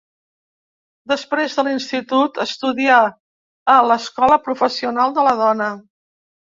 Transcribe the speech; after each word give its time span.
Després 1.11 1.57
de 1.59 1.65
l'institut, 1.67 2.41
estudià 2.47 2.97
a 3.77 3.79
l'Escola 3.93 4.43
Professional 4.51 5.19
de 5.21 5.31
la 5.31 5.41
Dona. 5.47 5.75